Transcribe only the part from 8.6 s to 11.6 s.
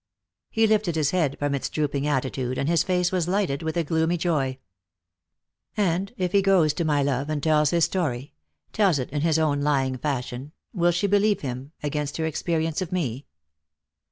tells it in his own lying fashion— will she believe